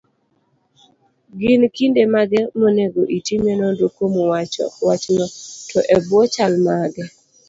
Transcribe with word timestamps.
Gin 1.39 1.61
kinde 1.75 2.01
mage 2.13 2.39
monego 2.59 3.01
itimie 3.17 3.53
nonro 3.61 3.85
kuom 3.95 4.13
wachno, 4.87 5.25
to 5.69 5.79
e 5.95 5.97
bwo 6.05 6.21
chal 6.33 6.53
mage? 6.65 7.03